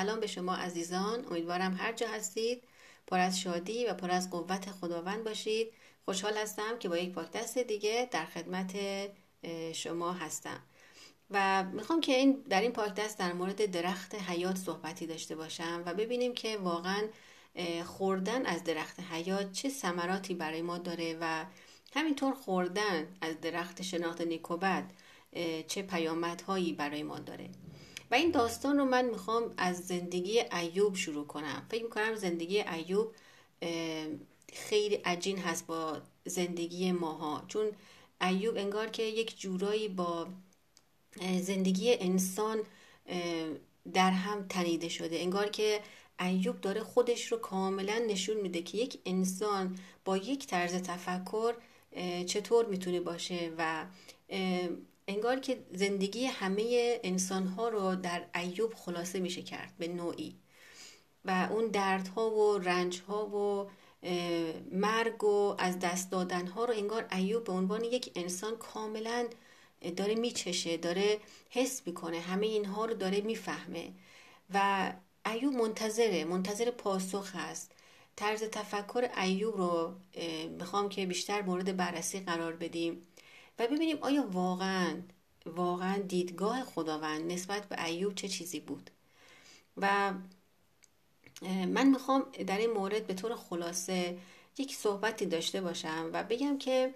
[0.00, 1.26] سلام به شما عزیزان.
[1.30, 2.62] امیدوارم هر جا هستید.
[3.06, 5.72] پر از شادی و پر از قوت خداوند باشید.
[6.04, 8.76] خوشحال هستم که با یک پاکدست دیگه در خدمت
[9.72, 10.60] شما هستم.
[11.30, 15.94] و می‌خوام که این در این پاکدست در مورد درخت حیات صحبتی داشته باشم و
[15.94, 17.02] ببینیم که واقعا
[17.86, 21.44] خوردن از درخت حیات چه ثمراتی برای ما داره و
[21.94, 24.84] همینطور خوردن از درخت شناخت نیکوبت
[25.68, 27.50] چه پیامدهایی برای ما داره.
[28.10, 31.66] و این داستان رو من می‌خوام از زندگی ایوب شروع کنم.
[31.70, 33.14] فکر می‌کنم زندگی ایوب
[34.52, 37.44] خیلی عجین هست با زندگی ماها.
[37.48, 37.66] چون
[38.20, 40.26] ایوب انگار که یک جورایی با
[41.40, 42.62] زندگی انسان
[43.92, 45.20] در هم تنیده شده.
[45.20, 45.80] انگار که
[46.20, 51.54] ایوب داره خودش رو کاملا نشون میده که یک انسان با یک طرز تفکر
[52.26, 53.84] چطور می‌تونه باشه و
[55.10, 60.36] انگار که زندگی همه انسان ها رو در ایوب خلاصه میشه کرد به نوعی.
[61.24, 63.70] و اون دردها و رنجها و
[64.72, 69.26] مرگ و از دست دادن ها رو انگار ایوب به عنوان یک انسان کاملا
[69.96, 71.18] داره میچشه داره
[71.50, 73.92] حس می‌کنه همه اینها رو داره می‌فهمه.
[74.54, 74.92] و
[75.26, 77.72] ایوب منتظره منتظر پاسخ هست.
[78.16, 79.94] طرز تفکر ایوب رو
[80.58, 83.06] می‌خوام که بیشتر مورد بررسی قرار بدیم.
[83.60, 85.02] و ببینیم آیا واقعا
[85.46, 88.90] واقعا دیدگاه خداوند نسبت به ایوب چه چیزی بود.
[89.76, 90.14] و
[91.42, 94.18] من می‌خوام در این مورد به طور خلاصه
[94.58, 96.94] یک صحبتی داشته باشم و بگم که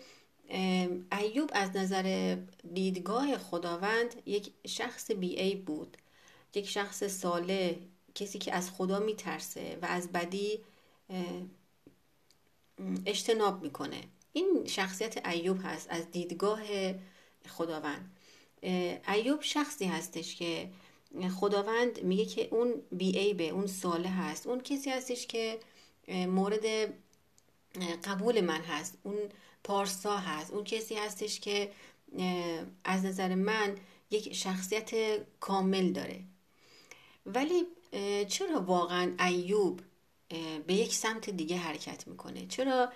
[1.13, 2.37] ایوب از نظر
[2.75, 5.97] دیدگاه خداوند یک شخص بی بود.
[6.55, 7.79] یک شخص ساله
[8.15, 10.61] کسی که از خدا میترسه و از بدی
[13.07, 14.01] اجتناب می‌کنه.
[14.37, 16.61] این شخصیت ایوب هست از دیدگاه
[17.49, 18.17] خداوند.
[19.09, 20.71] ایوب شخصی هستش که
[21.41, 24.47] خداوند میگه که اون بی به اون ساله هست.
[24.47, 25.59] اون کسی هستش که
[26.09, 26.95] مورد
[28.05, 28.99] قبول من هست.
[29.03, 29.19] اون
[29.65, 30.53] پارسا هست.
[30.53, 31.73] اون کسی هستش که
[32.85, 33.77] از نظر من
[34.11, 34.91] یک شخصیت
[35.41, 36.21] کامل داره.
[37.27, 37.65] ولی
[38.29, 39.81] چرا واقعا ایوب
[40.67, 42.93] به یک سمت دیگه حرکت می‌کنه؟ چرا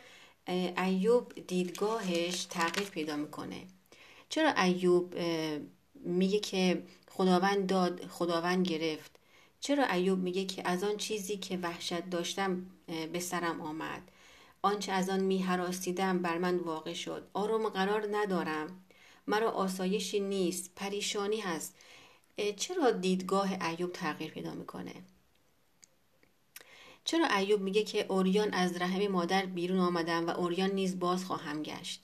[0.77, 3.63] ایوب دیدگاهش تغییر پیدا می‌کنه.
[4.29, 5.15] چرا ایوب
[5.95, 9.19] میگه که خداوند داد خداوند گرفت؟
[9.61, 12.67] چرا ایوب میگه که از آن چیزی که وحشت داشتم
[13.13, 14.03] به سرم آمد؟
[14.63, 17.29] آنچه از آن میهراسیدم بر من واقع شد.
[17.35, 18.85] آرام قرار ندارم.
[19.27, 20.71] مرا آسایشی نیست.
[20.77, 21.77] پریشانی هست.
[22.57, 24.95] چرا دیدگاه ایوب تغییر پیدا می‌کنه؟
[27.09, 31.63] چرا ایوب میگه که اوریان از رحم مادر بیرون آمدم و اوریان نیز باز خواهم
[31.63, 32.03] گشت؟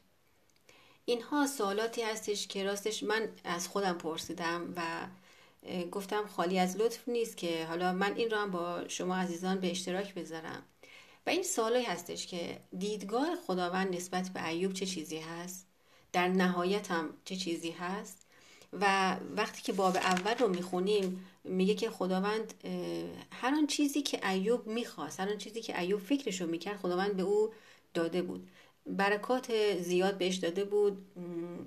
[1.05, 4.83] اینها سوالاتی هستش که راستش من از خودم پرسیدم و
[5.91, 9.71] گفتم خالی از لطف نیست که حالا من این رو هم با شما عزیزان به
[9.71, 10.63] اشتراک بذارم.
[11.27, 15.67] و این سوالی هستش که دیدگاه خداوند نسبت به ایوب چه چیزی هست؟
[16.13, 18.24] در نهایت هم چه چیزی هست؟
[18.81, 22.55] و وقتی که باب اول رو می‌خونیم میگه که خداوند
[23.31, 27.17] هر آن چیزی که ایوب می‌خواست هر آن چیزی که ایوب فکرش رو می‌کرد خداوند
[27.17, 27.53] به او
[27.95, 28.49] داده بود.
[28.87, 31.07] برکات زیاد بهش داده بود.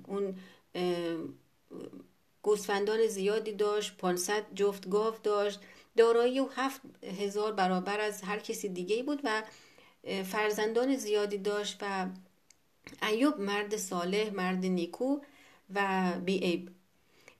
[0.06, 0.36] اون
[2.42, 5.60] گوسفندان زیادی داشت 500 جفت گاو داشت.
[5.96, 6.80] دارایی و هفت
[7.18, 9.42] هزار برابر از هر کسی دیگه بود و
[10.24, 12.06] فرزندان زیادی داشت و
[13.02, 15.20] ایوب مرد صالح مرد نیکو
[15.74, 16.70] و بیعیب.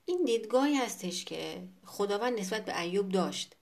[0.09, 3.55] این دیدگاهی هستش که خداوند نسبت به ایوب داشت.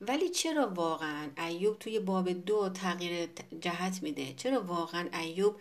[0.00, 3.28] ولی چرا واقعا ایوب توی باب دو تغییر
[3.60, 5.56] جهت میده؟ چرا واقعا ایوب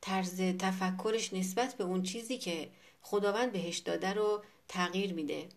[0.00, 2.68] طرز تفکرش نسبت به اون چیزی که
[3.02, 5.48] خداوند بهش داده رو تغییر میده؟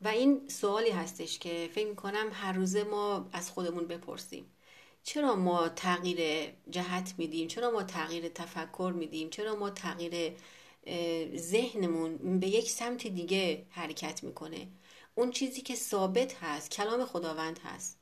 [0.00, 4.44] و این سوالی هستش که فکر می‌کنم هر روزه ما از خودمون بپرسیم.
[5.04, 10.32] چرا ما تغییر جهت میدیم؟ چرا ما تغییر تفکر میدیم؟ چرا ما تغییر
[11.36, 14.68] ذهنمون به یک سمت دیگه حرکت می‌کنه.
[15.14, 17.98] اون چیزی که ثابت هست کلام خداوند هست.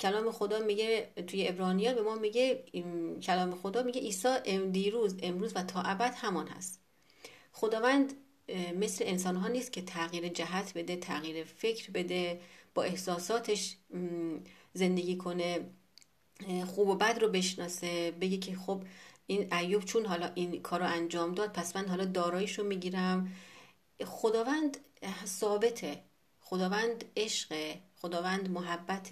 [0.00, 2.64] کلام خدا میگه توی ابرانیان به ما میگه
[3.22, 4.28] کلام خدا میگه عیسی
[4.72, 6.80] دیروز امروز و تا ابد همان هست.
[7.52, 8.12] خداوند
[8.76, 12.40] مثل انسان ها نیست که تغییر جهت بده تغییر فکر بده
[12.74, 13.76] با احساساتش
[14.74, 15.60] زندگی کنه
[16.66, 18.82] خوب و بد رو بشناسه بگه که خب
[19.26, 23.32] این ایوب چون حالا این کار رو انجام داد پس من حالا داراییش رو می‌گیرم.
[24.04, 24.76] خداوند
[25.24, 26.02] ثابته.
[26.40, 29.10] خداوند عشق خداوند محبت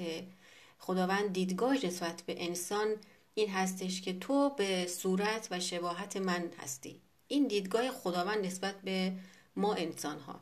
[0.78, 2.96] خداوند دیدگاه نسبت به انسان
[3.34, 7.00] این هستش که تو به صورت و شباهت من هستی.
[7.28, 9.12] این دیدگاه خداوند نسبت به
[9.56, 10.40] ما انسان ها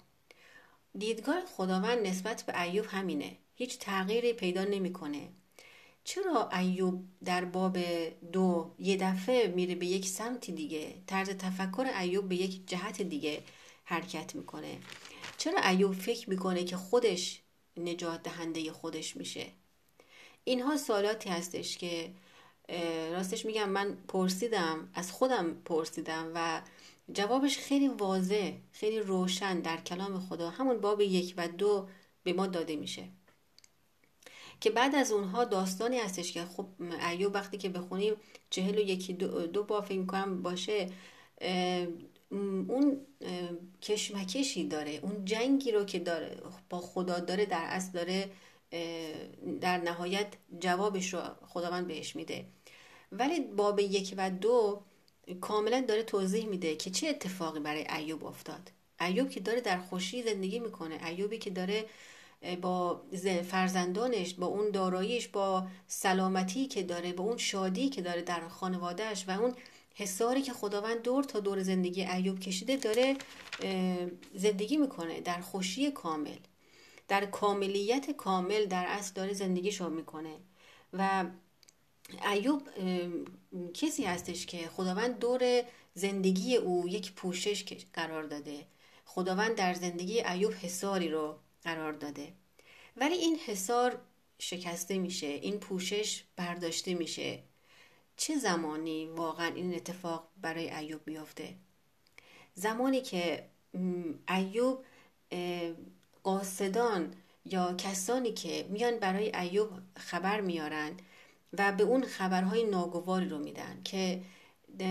[0.98, 3.36] دیدگاه خداوند نسبت به ایوب همینه.
[3.54, 5.28] هیچ تغییری پیدا نمی‌کنه.
[6.08, 7.78] چرا ایوب در باب
[8.32, 13.43] دو یه دفعه میره به یک سمت دیگه؟ طرز تفکر ایوب به یک جهت دیگه
[13.84, 14.78] حرکت می‌کنه.
[15.38, 17.40] چرا ایوب فکر می‌کنه که خودش
[17.76, 19.46] نجات دهنده خودش میشه؟
[20.44, 22.11] اینها سوالاتی هستش که
[23.12, 26.62] راستش میگم من پرسیدم از خودم پرسیدم و
[27.12, 30.50] جوابش خیلی واضح خیلی روشن در کلام خدا.
[30.50, 31.88] همون باب یک و دو
[32.22, 33.08] به ما داده میشه.
[34.60, 36.66] که بعد از اونها داستانی هستش که خب
[37.10, 38.14] ایوب وقتی که بخونیم
[38.50, 40.90] چهل و یکی دو, دو با فکر کنم باشه
[42.31, 43.00] اون
[43.82, 46.37] کشمکشی داره اون جنگی رو که داره
[46.70, 48.31] با خدا داره در اصل داره
[49.60, 50.26] در نهایت
[50.61, 52.44] جوابش رو خداوند بهش میده.
[53.12, 54.82] ولی باب یک و دو
[55.40, 58.70] کاملا داره توضیح میده که چه اتفاقی برای ایوب افتاد.
[59.00, 61.84] ایوب که داره در خوشی زندگی می‌کنه ایوبی که داره
[62.62, 63.02] با
[63.50, 69.25] فرزندانش با اون داراییش با سلامتی که داره با اون شادی که داره در خانوادهش
[69.29, 69.55] و اون
[69.94, 73.17] حساری که خداوند دور تا دور زندگی ایوب کشیده داره
[74.35, 76.38] زندگی می‌کنه در خوشی کامل
[77.08, 80.35] در کاملیت کامل در اصل داره زندگیشو می‌کنه
[80.93, 81.25] و
[82.32, 82.62] ایوب
[83.75, 85.62] کسی هستش که خداوند دور
[85.94, 88.67] زندگی او یک پوشش قرار داده
[89.05, 91.37] خداوند در زندگی ایوب حساری رو
[91.68, 92.32] قرار داده.
[92.96, 94.00] ولی این حسار
[94.38, 97.42] شکسته میشه این پوشش برداشته میشه.
[98.16, 101.54] چه زمانی واقعا این اتفاق برای ایوب میافته؟
[102.54, 103.48] زمانی که
[104.28, 104.84] ایوب
[106.22, 110.96] قاصدان یا کسانی که میان برای ایوب خبر میارن
[111.52, 114.22] و به اون خبرهای ناگواری رو میدن که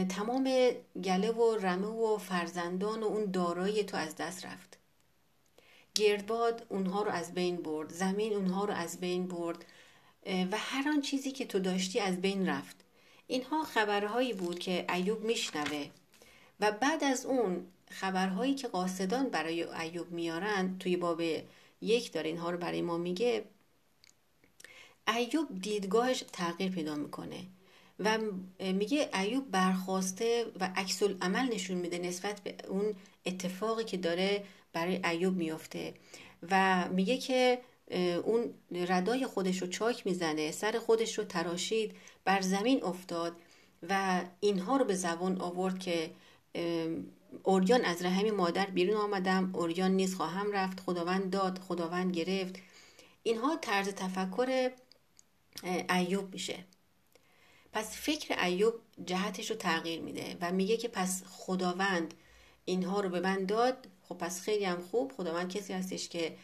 [0.09, 0.71] تمام
[1.03, 4.76] گله و رمه و فرزندان و اون دارایی تو از دست رفت.
[5.97, 9.65] گردباد اونها رو از بین برد زمین اونها رو از بین برد
[10.25, 12.75] و هر آن چیزی که تو داشتی از بین رفت.
[13.27, 15.87] اینها خبرهایی بود که ایوب میشنوه.
[16.59, 21.21] و بعد از اون خبرهایی که قاصدان برای ایوب میارن توی باب
[21.81, 23.43] یک داره اینها رو برای ما میگه
[25.15, 27.39] ایوب دیدگاهش تغییر پیدا می‌کنه.
[27.99, 28.17] و
[28.59, 32.95] میگه ایوب برخواسته و عکس عمل نشون میده نسبت به اون
[33.25, 34.43] اتفاقی که داره
[34.77, 35.93] برای ایوب میافته
[36.51, 37.61] و میگه که
[38.23, 41.95] اون ردای خودش رو چاک می‌زنه سر خودش رو تراشید
[42.25, 43.35] بر زمین افتاد
[43.89, 46.11] و اینها رو به زبان آورد که
[47.43, 52.55] اوریان از رحم مادر بیرون آمدم اوریان نیز خواهم رفت خداوند داد خداوند گرفت.
[53.23, 54.71] اینها طرز تفکر
[55.89, 56.55] ایوب میشه.
[57.73, 58.73] پس فکر ایوب
[59.05, 62.13] جهتش رو تغییر میده و میگه که پس خداوند
[62.65, 65.11] اینها رو به من داد خب پس خیلی هم خوب.
[65.17, 66.37] خداوند کسی هستش که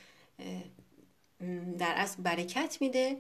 [1.80, 3.18] در اصل برکت میده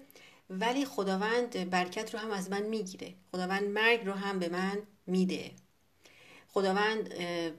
[0.49, 3.13] ولی خداوند برکت رو هم از من می‌گیره.
[3.31, 5.51] خداوند مرگ رو هم به من میده.
[6.47, 7.09] خداوند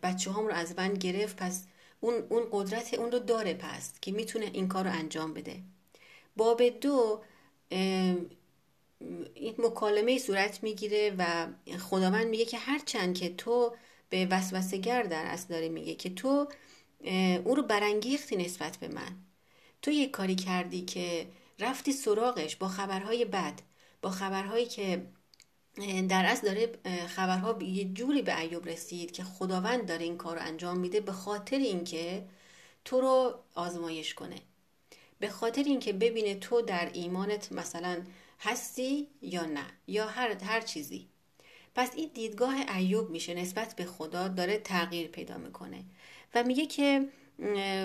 [0.02, 1.36] بچه هم رو از من گرفت.
[1.36, 1.64] پس
[2.00, 5.62] اون, اون قدرت اون رو داره پس که می‌تونه این کار رو انجام بده.
[6.36, 7.22] باب دو
[9.34, 11.46] این مکالمه صورت می‌گیره و
[11.78, 13.76] خداوند میگه که هرچند که تو
[14.10, 16.48] به وسوسه گر در اصل داره میگه که تو
[17.44, 19.16] او رو برانگیختی نسبت به من.
[19.82, 21.26] تو یک کاری کردی که
[21.60, 23.60] رفتی سراغش با خبرهای بد
[24.02, 25.06] با خبرهایی که
[26.08, 30.42] در اصل داره خبرها یه جوری به ایوب رسید که خداوند داره این کار رو
[30.42, 32.24] انجام میده به خاطر اینکه
[32.84, 34.36] تو رو آزمایش کنه.
[35.18, 38.02] به خاطر اینکه ببینه تو در ایمانت مثلا
[38.40, 41.08] هستی یا نه یا هر هر چیزی.
[41.74, 45.84] پس این دیدگاه ایوب میشه نسبت به خدا داره تغییر پیدا می‌کنه.
[46.34, 47.08] و میگه که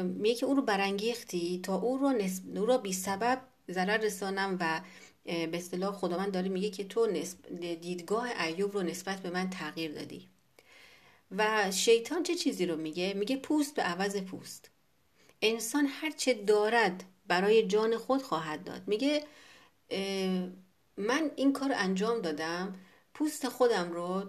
[0.03, 2.57] میگه که او رو برانگیختی تا او رو, نسب...
[2.57, 3.41] او رو بی سبب
[3.71, 4.81] ضرر رسانم و
[5.25, 7.23] به اصطلاح خداوند داره میگه که تو
[7.81, 10.27] دیدگاه ایوب رو نسبت به من تغییر دادی.
[11.31, 14.69] و شیطان چه چیزی رو میگه؟ میگه پوست به عوض پوست.
[15.41, 18.81] انسان هر چه دارد برای جان خود خواهد داد.
[18.87, 19.23] میگه
[20.97, 22.75] من این کار انجام دادم
[23.13, 24.23] پوست خودم رو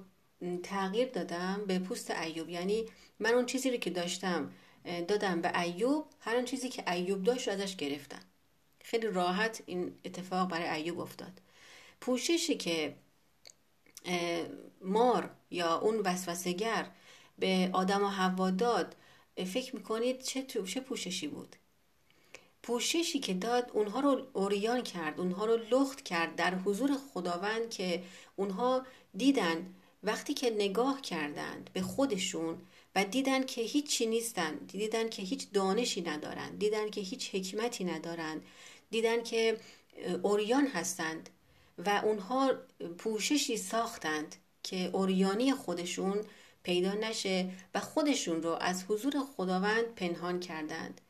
[0.63, 2.49] تغییر دادم به پوست ایوب.
[2.49, 2.87] یعنی
[3.21, 4.53] من اون چیزی رو که داشتم
[5.09, 8.23] دادم به ایوب هر اون چیزی که ایوب داشت رو ازش گرفتم.
[8.85, 11.41] خیلی راحت این اتفاق برای ایوب افتاد.
[12.01, 12.95] پوششی که
[14.81, 16.87] مار یا اون وسوسگر
[17.39, 18.97] به آدم و حوا داد
[19.37, 21.57] فکر می‌کنید چه, چه پوششی بود؟
[22.63, 28.03] پوششی که داد اونها رو اوریان کرد اونها رو لخت کرد در حضور خداوند که
[28.37, 28.87] اونها
[29.17, 32.59] دیدن وقتی که نگاه کردند به خودشون
[32.95, 38.41] و دیدن که هیچی نیستن دیدن که هیچ دانشی ندارن دیدن که هیچ حکمتی ندارن
[38.91, 39.57] دیدن که
[40.23, 41.31] اوریان هستند
[41.79, 42.55] و اونها
[42.99, 46.25] پوششی ساختند که اوریانی خودشون
[46.63, 51.01] پیدا نشه و خودشون رو از حضور خداوند پنهان کردند.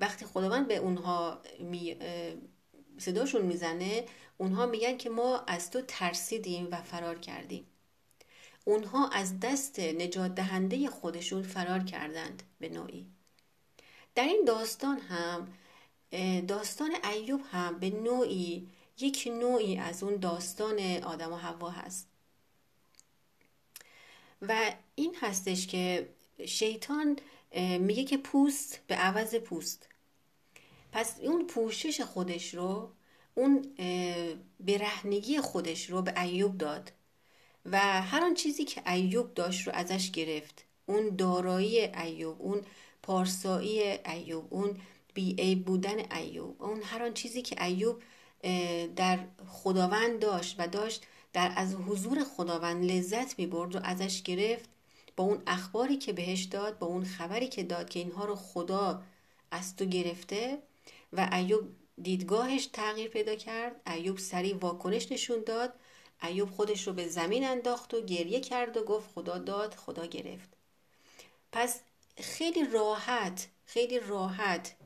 [0.00, 1.96] وقتی خداوند به اونها می
[2.98, 4.04] صداشون می‌زنه
[4.38, 7.66] اونها میگن که ما از تو ترسیدیم و فرار کردیم.
[8.68, 13.06] اونها از دست نجات دهنده خودشون فرار کردند به نوعی.
[14.14, 15.48] در این داستان هم
[16.46, 18.68] داستان ایوب هم به نوعی
[18.98, 22.08] یک نوعی از اون داستان آدم و هوا هست.
[24.42, 26.08] و این هستش که
[26.46, 27.16] شیطان
[27.78, 29.88] میگه که پوست به عوض پوست.
[30.92, 32.92] پس اون پوشش خودش رو
[33.34, 33.74] اون
[34.60, 36.92] برهنگی خودش رو به ایوب داد.
[37.72, 40.64] و هر آن چیزی که ایوب داشت رو ازش گرفت.
[40.86, 42.62] اون دارایی ایوب اون
[43.02, 44.76] پارسایی ایوب اون
[45.14, 46.62] بی بودن ایوب.
[46.62, 48.02] اون هر آن چیزی که ایوب
[48.96, 49.18] در
[49.48, 54.68] خداوند داشت و داشت در از حضور خداوند لذت می برد و ازش گرفت
[55.16, 59.02] با اون اخباری که بهش داد با اون خبری که داد که اینها رو خدا
[59.50, 60.58] از تو گرفته
[61.12, 61.64] و ایوب
[62.02, 63.80] دیدگاهش تغییر پیدا کرد.
[63.86, 65.72] ایوب سریع واکنش نشون داد.
[66.22, 70.48] ایوب خودش رو به زمین انداخت و گریه کرد و گفت خدا داد خدا گرفت.
[71.52, 71.80] پس
[72.18, 74.76] خیلی راحت خیلی راحت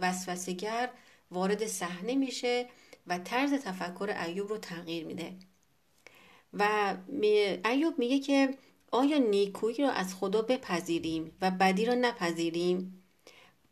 [0.00, 0.90] وسوسگر
[1.30, 2.68] وارد صحنه میشه
[3.06, 5.36] و طرز تفکر ایوب رو تغییر میده.
[6.52, 6.96] و
[7.64, 8.54] ایوب میگه که
[8.90, 13.02] آیا نیکویی رو از خدا بپذیریم و بدی رو نپذیریم؟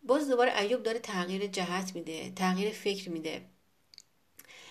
[0.03, 3.45] باز دوباره ایوب داره تغییر جهت میده تغییر فکر میده.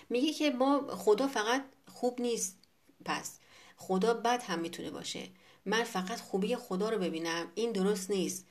[0.08, 1.64] میگه که ما خدا فقط
[1.96, 2.58] خوب نیست.
[3.04, 3.38] پس
[3.76, 5.28] خدا بد هم می‌تونه باشه.
[5.64, 7.52] من فقط خوبی خدا رو ببینم.
[7.54, 8.46] این درست نیست.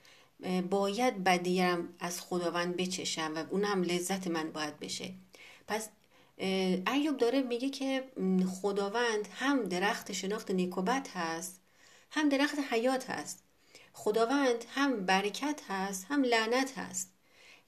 [0.70, 5.14] باید بدیم از خداوند بچشم و اون هم لذت من باید بشه.
[5.68, 5.90] پس
[6.88, 8.12] ایوب داره میگه که
[8.62, 11.62] خداوند هم درخت شناخت نیکوبت هست
[12.12, 13.44] هم درخت حیات هست.
[13.94, 17.12] خداوند هم برکت هست هم لعنت هست.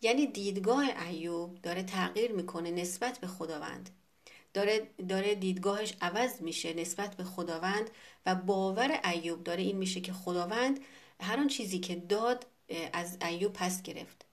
[0.02, 3.90] یعنی دیدگاه ایوب داره تغییر می‌کنه نسبت به خداوند.
[4.54, 7.90] داره, داره دیدگاهش عوض میشه نسبت به خداوند
[8.26, 10.80] و باور ایوب داره این میشه که خداوند
[11.22, 12.46] هر آن چیزی که داد
[12.94, 14.26] از ایوب پس گرفت.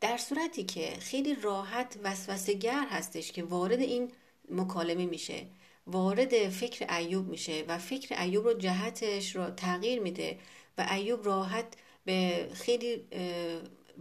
[0.00, 4.12] در صورتی که خیلی راحت وسوسهگر هستش که وارد این
[4.50, 5.46] مکالمه میشه
[5.86, 10.38] وارد فکر ایوب میشه و فکر ایوب رو جهتش رو تغییر میده
[10.78, 11.66] و ایوب راحت
[12.04, 12.96] به خیلی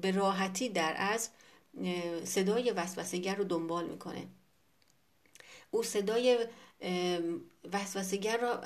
[0.02, 1.30] به راحتی در از
[2.24, 4.28] صدای وسوسهگر رو دنبال می‌کنه.
[5.75, 6.38] او صدای
[7.74, 8.62] وسوسهگر را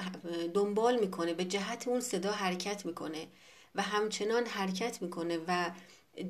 [0.53, 3.27] دنبال می‌کنه به جهت اون صدا حرکت می‌کنه
[3.75, 5.71] و همچنان حرکت می‌کنه و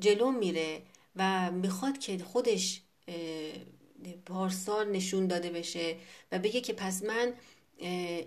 [0.00, 0.82] جلو میره
[1.16, 2.82] و می‌خواد که خودش
[4.26, 5.96] پارسال نشون داده بشه
[6.32, 7.32] و بگه که پس من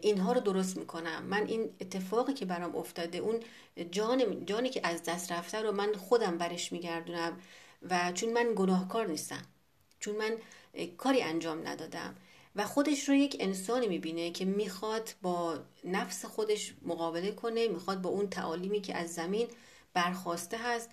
[0.02, 1.24] اینها رو درست می‌کنم.
[1.24, 3.40] من این اتفاقی که برام افتاده اون
[3.92, 7.42] جان جانی که از دست رفته رو من خودم برش میگردونم
[7.90, 9.42] و چون من گناهکار نیستم
[10.00, 10.38] چون من
[10.98, 12.16] کاری انجام ندادم.
[12.56, 18.10] و خودش رو یک انسانی می‌بینه که می‌خواد با نفس خودش مقابله کنه می‌خواد با
[18.10, 19.48] اون تعالیمی که از زمین
[19.94, 20.90] برخواسته هست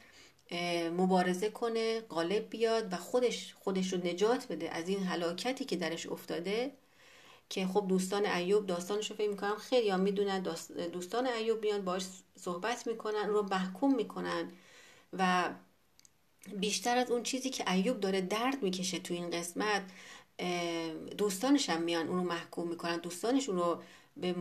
[0.97, 6.07] مبارزه کنه غالب بیاد و خودش خودش رو نجات بده از این هلاکتی که درش
[6.07, 6.73] افتاده
[7.49, 10.43] که خب دوستان ایوب داستانش رو فکر می‌کنم خیلی یا می‌دونن
[10.93, 12.05] دوستان ایوب میان باش
[12.37, 14.52] صحبت می‌کنن رو محکوم می‌کنن
[15.12, 15.50] و
[16.57, 19.83] بیشتر از اون چیزی که ایوب داره درد می‌کشه تو این قسمت
[21.18, 22.97] دوستانش هم میان اون رو محکوم می‌کنن.
[22.97, 23.82] دوستانش اون رو
[24.16, 24.35] به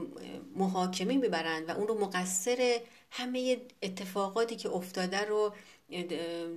[0.55, 2.79] محاکمه می‌برن و اون رو مقصر
[3.11, 5.53] همه اتفاقاتی که افتاده رو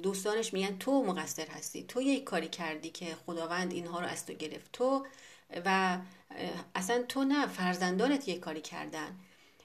[0.02, 1.82] دوستانش میگن تو مقصر هستی.
[1.82, 4.72] تو یک کاری کردی که خداوند اینها رو از تو گرفت.
[4.72, 5.06] تو
[5.64, 5.98] و
[6.74, 9.18] اصلا تو نه فرزندانت یک کاری کردن.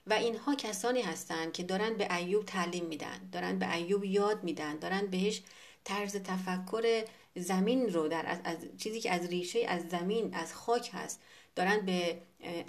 [0.08, 4.78] و اینها کسانی هستند که دارن به ایوب تعلیم میدن دارن به ایوب یاد میدن
[4.78, 5.42] دارن بهش
[5.84, 7.04] طرز تفکر
[7.40, 11.22] زمین رو در از, چیزی که از ریشه از زمین از خاک هست
[11.56, 12.22] دارن به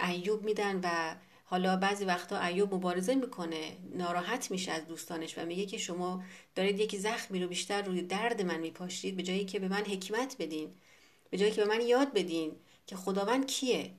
[0.07, 5.65] ایوب میدن و حالا بعضی وقتا ایوب مبارزه می‌کنه ناراحت میشه از دوستانش و میگه
[5.65, 6.23] که شما
[6.55, 10.35] دارید یکی زخمی رو بیشتر روی درد من میپاشید به جایی که به من حکمت
[10.39, 10.73] بدین
[11.29, 12.51] به جایی که به من یاد بدین
[12.87, 13.91] که خداوند کیه.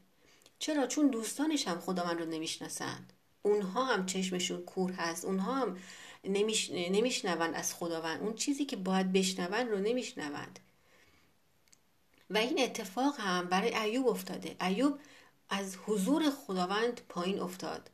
[0.58, 3.12] چرا؟ چون دوستانش هم خداوند رو نمی‌شناسند
[3.42, 5.24] اونها هم چشمشون کور هست.
[5.24, 5.76] اونها هم
[6.24, 6.70] نمیش...
[6.70, 8.20] نمیشنوند از خداوند.
[8.20, 10.58] اون چیزی که باید بشنوند رو نمیشنوند.
[12.30, 14.56] و این اتفاق هم برای ایوب افتاده.
[14.60, 14.98] ایوب
[15.48, 17.90] از حضور خداوند پایین افتاد.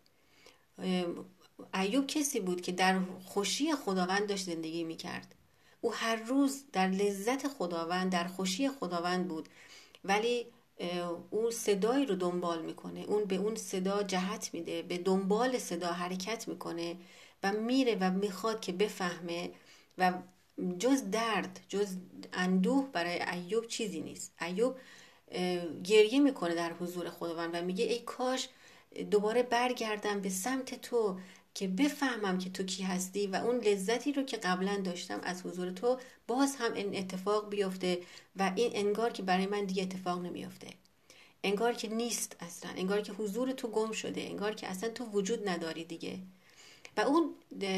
[1.75, 5.35] ایوب کسی بود که در خوشی خداوند داشت زندگی می‌کرد.
[5.80, 9.49] او هر روز در لذت خداوند در خوشی خداوند بود.
[10.04, 10.47] ولی
[11.30, 13.00] او صدایی رو دنبال می‌کنه.
[13.00, 16.97] اون به اون صدا جهت میده به دنبال صدا حرکت می‌کنه.
[17.43, 19.50] و میره و می‌خواد که بفهمه
[19.99, 20.12] و
[20.78, 21.97] جز درد جز
[22.33, 24.33] اندوه برای ایوب چیزی نیست.
[24.40, 24.76] ایوب
[25.85, 28.49] گریه می‌کنه در حضور خداوند و میگه ای کاش
[29.11, 31.19] دوباره برگردم به سمت تو
[31.55, 35.71] که بفهمم که تو کی هستی و اون لذتی رو که قبلا داشتم از حضور
[35.71, 37.99] تو باز هم این اتفاق بیفته
[38.37, 40.69] و این انگار که برای من دیگه اتفاق نمیافته.
[41.45, 42.71] انگار که نیست اصلا.
[42.76, 44.21] انگار که حضور تو گم شده.
[44.21, 46.19] انگار که اصلا تو وجود نداری دیگه.
[46.97, 47.35] و اون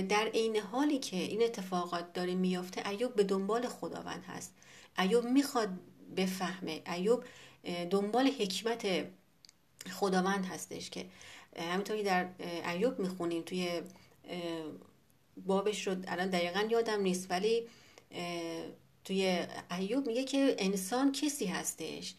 [0.08, 4.54] در عین حالی که این اتفاقات داره میافته ایوب به دنبال خداوند هست.
[4.98, 5.68] ایوب می‌خواد
[6.16, 6.82] بفهمه.
[6.86, 7.24] ایوب
[7.90, 9.06] دنبال حکمت
[9.90, 11.06] خداوند هستش که
[11.56, 12.28] همینطوری در
[12.66, 13.82] ایوب می‌خونیم توی
[15.46, 17.68] بابش رو الان دقیقا یادم نیست ولی
[19.04, 19.46] توی
[19.78, 22.14] ایوب میگه که انسان کسی هستش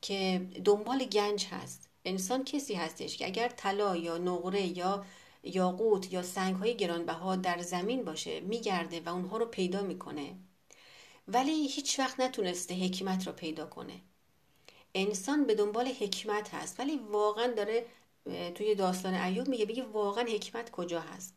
[0.00, 1.88] که دنبال گنج هست.
[2.04, 5.04] انسان کسی هستش که اگر طلا یا نقره یا
[5.44, 10.36] یاقوت یا سنگ های گرانبها در زمین باشه میگرده و اونها رو پیدا می‌کنه.
[11.28, 14.00] ولی هیچ وقت نتونسته حکمت رو پیدا کنه.
[14.94, 17.86] انسان به دنبال حکمت هست ولی واقعا داره
[18.54, 21.34] توی داستان ایوب میگه بگه واقعا حکمت کجا هست؟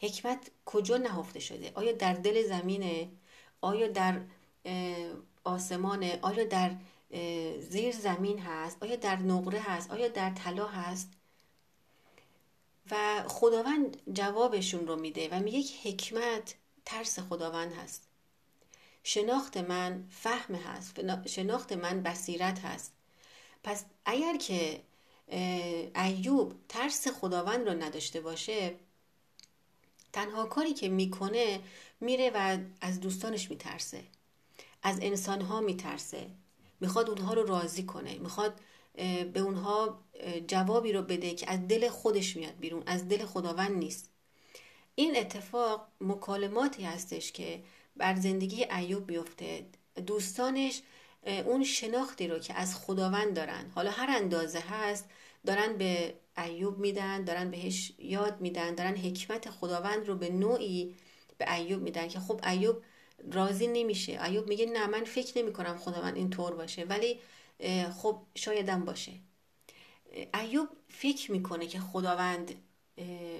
[0.00, 3.08] حکمت کجا نهفته شده؟ آیا در دل زمینه؟
[3.60, 4.20] آیا در
[5.44, 6.76] آسمانه؟ آیا در
[7.60, 11.12] زیر زمین هست؟ آیا در نقره هست؟ آیا در طلا هست؟
[12.90, 16.54] و خداوند جوابشون رو میده و میگه حکمت
[16.84, 18.02] ترس خداوند هست.
[19.04, 22.92] شناخت من فهم هست شناخت من بصیرت هست.
[23.62, 24.82] پس اگر که
[25.96, 28.76] ایوب ترس خداوند رو نداشته باشه
[30.12, 31.60] تنها کاری که می‌کنه
[32.00, 34.04] میره و از دوستانش میترسه
[34.82, 36.26] از انسانها میترسه.
[36.80, 38.60] می‌خواد اونها رو راضی کنه می‌خواد
[39.32, 40.04] به اونها
[40.46, 44.10] جوابی رو بده که از دل خودش میاد بیرون از دل خداوند نیست.
[44.94, 47.62] این اتفاق مکالماتی هستش که
[47.96, 49.66] بر زندگی ایوب بیفته
[50.06, 50.82] دوستانش
[51.46, 55.04] اون شناختی رو که از خداوند دارن حالا هر اندازه هست
[55.46, 60.94] دارن به ایوب میدن دارن بهش یاد میدن دارن حکمت خداوند رو به نوعی
[61.38, 62.76] به ایوب میدن که خب ایوب
[63.32, 64.24] راضی نمیشه.
[64.24, 66.84] ایوب میگه نه من فکر نمی کنم خداوند این طور باشه.
[66.84, 67.20] ولی
[67.96, 69.12] خب شایدم باشه.
[70.34, 72.54] ایوب فکر می‌کنه که خداوند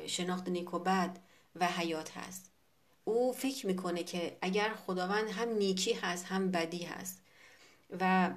[0.07, 1.19] شناخت نیک و بد
[1.57, 2.51] و حیات هست.
[3.05, 7.23] او فکر می‌کنه که اگر خداوند هم نیکی هست هم بدی هست.
[8.01, 8.31] و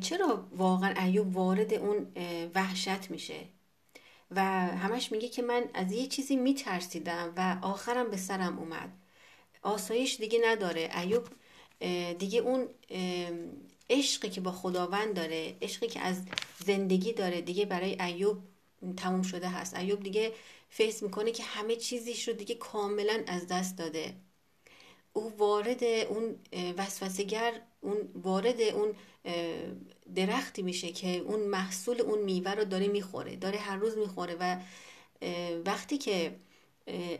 [0.00, 2.12] چرا واقعا ایوب وارد اون
[2.54, 3.40] وحشت میشه؟
[4.30, 8.92] و همش میگه که من از یه چیزی میترسیدم و آخرم به سرم اومد.
[9.62, 10.90] آسایش دیگه نداره.
[10.98, 11.28] ایوب
[12.18, 12.68] دیگه اون
[13.90, 16.22] عشقی که با خداوند داره عشقی که از
[16.66, 18.38] زندگی داره دیگه برای ایوب
[18.96, 19.76] تموم شده هست.
[19.76, 20.32] ایوب دیگه
[20.68, 24.14] فیس می‌کنه که همه چیزیش رو دیگه کاملا از دست داده.
[25.12, 26.36] او وارد اون
[26.76, 28.94] وسوسگر اون وارد اون
[30.14, 34.56] درختی میشه که اون محصول اون میوه رو داره می‌خوره داره هر روز می‌خوره و
[35.64, 36.36] وقتی که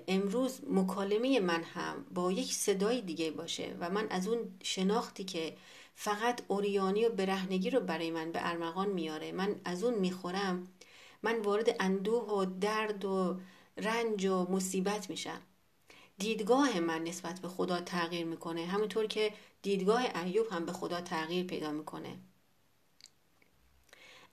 [0.08, 5.56] امروز مکالمه من هم با یک صدای دیگه باشه و من از اون شناختی که
[6.02, 9.32] فقط اوریانی و برهنگی رو برای من به ارمغان میاره.
[9.32, 10.68] من از اون می‌خورم.
[11.22, 13.40] من وارد اندوه و درد و
[13.76, 15.40] رنج و مصیبت میشم.
[16.18, 18.66] دیدگاه من نسبت به خدا تغییر می‌کنه.
[18.66, 19.32] همونطور که
[19.62, 22.16] دیدگاه ایوب هم به خدا تغییر پیدا می‌کنه.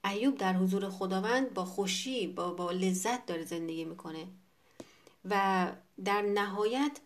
[0.05, 4.27] ایوب در حضور خداوند با خوشی با, با لذت داره زندگی می‌کنه.
[5.25, 5.67] و
[6.05, 6.99] در نهایت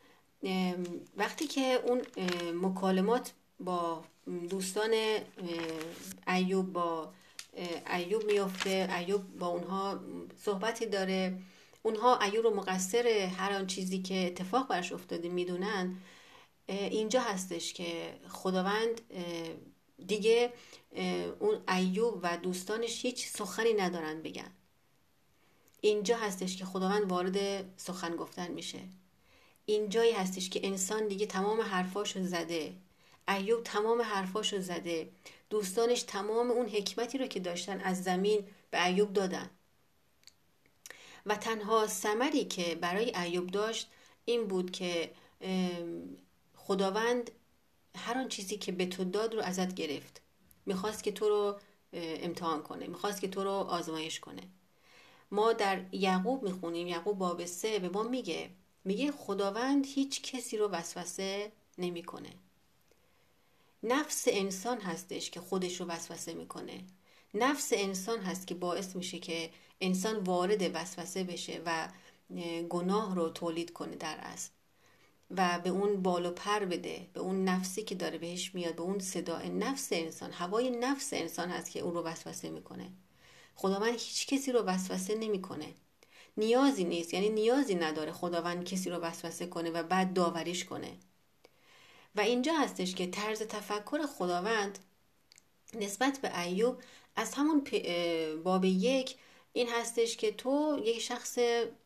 [1.17, 2.02] وقتی که اون
[2.54, 4.04] مکالمات با
[4.50, 4.94] دوستان
[6.28, 7.13] ایوب با
[7.94, 10.00] ایوب میفته ایوب با اونها
[10.38, 11.39] صحبتی داره.
[11.84, 15.98] اونها ایوب رو مقصر هر آن چیزی که اتفاق برش افتاده می‌دونن.
[16.67, 19.02] اینجا هستش که خداوند
[20.08, 20.54] دیگه
[21.39, 24.52] اون ایوب و دوستانش هیچ سخنی ندارن بگن.
[25.82, 28.80] اینجا هستش که خداوند وارد سخن گفتن میشه.
[29.65, 32.74] اینجایی هستش که انسان دیگه تمام حرفاشو زده.
[33.27, 35.10] ایوب تمام حرفاشو زده.
[35.49, 39.49] دوستانش تمام اون حکمتی رو که داشتن از زمین به ایوب دادن.
[41.25, 43.89] و تنها ثمری که برای ایوب داشت
[44.25, 45.12] این بود که
[46.55, 47.31] خداوند
[47.95, 50.21] هر آن چیزی که به تو داد رو ازت گرفت.
[50.65, 51.60] می‌خواست که تو رو
[51.93, 52.88] امتحان کنه.
[52.88, 54.41] می‌خواست که تو رو آزمایش کنه.
[55.31, 56.88] ما در یعقوب می‌خونیم.
[56.88, 58.49] یعقوب باب سه به ما میگه.
[58.84, 62.29] میگه خداوند هیچ کسی رو وسوسه نمی‌کنه.
[63.84, 66.84] نفس انسان هستش که خودش رو وسوسه می‌کنه.
[67.34, 69.50] نفس انسان هست که باعث میشه که
[69.82, 71.89] انسان وارد وسوسه بشه و
[72.70, 74.50] گناه رو تولید کنه در اصل.
[75.38, 78.82] و به اون بال و پر بده به اون نفسی که داره بهش میاد به
[78.82, 82.91] اون صدای نفس انسان هوای نفس انسان هست که اون رو وسوسه می‌کنه.
[83.56, 85.74] خداوند هیچ کسی رو وسوسه نمی‌کنه.
[86.38, 90.98] نیازی نیست یعنی نیازی نداره خداوند کسی رو وسوسه کنه و بعد داوریش کنه.
[92.15, 94.80] و اینجا هستش که طرز تفکر خداوند
[95.74, 96.82] نسبت به ایوب
[97.15, 97.63] از همون
[98.43, 99.15] باب یک
[99.54, 101.39] این هستش که تو یک شخص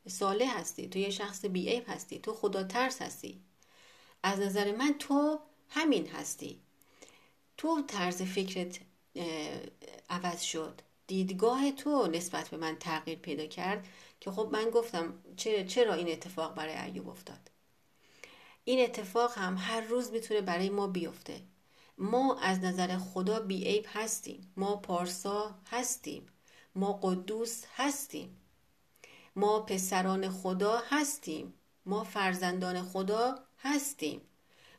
[0.08, 3.42] صالح هستی تو یک شخص بیعیب هستی تو خدا ترس هستی.
[4.24, 6.62] از نظر من تو همین هستی.
[7.58, 8.80] تو طرز فکرت
[10.10, 10.82] عوض شد.
[11.08, 13.88] دیدگاه تو نسبت به من تغییر پیدا کرد
[14.20, 15.14] که خب من گفتم
[15.68, 17.52] چرا این اتفاق برای ایوب افتاد؟
[18.68, 21.42] این اتفاق هم هر روز می‌تونه برای ما بیفته.
[21.98, 24.54] ما از نظر خدا بیعیب هستیم.
[24.58, 26.28] ما پارسا هستیم.
[26.76, 28.38] ما قدوس هستیم.
[29.36, 31.54] ما پسران خدا هستیم.
[31.86, 34.22] ما فرزندان خدا هستیم.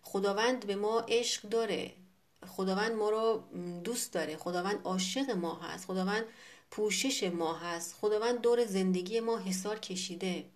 [0.03, 1.93] خداوند به ما عشق داره.
[2.47, 3.45] خداوند ما رو
[3.85, 4.37] دوست داره.
[4.37, 5.87] خداوند عاشق ما هست.
[5.87, 6.25] خداوند
[6.71, 7.95] پوشش ما هست.
[8.01, 10.56] خداوند دور زندگی ما حسار کشیده.